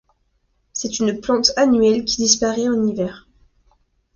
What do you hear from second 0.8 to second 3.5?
une plante annuelle qui disparait en hiver.